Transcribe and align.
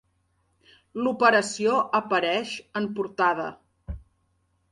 L'operació 1.07 1.75
apareix 1.99 2.55
en 2.81 2.87
portada. 3.01 3.49